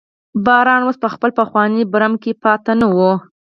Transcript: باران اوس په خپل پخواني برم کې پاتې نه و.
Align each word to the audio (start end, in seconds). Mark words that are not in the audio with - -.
باران 0.45 0.81
اوس 0.85 0.97
په 1.03 1.07
خپل 1.13 1.29
پخواني 1.39 1.81
برم 1.93 2.13
کې 2.21 2.31
پاتې 2.43 2.73
نه 2.79 2.87
و. 2.95 2.99